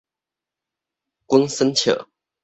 [1.27, 2.09] 滾耍笑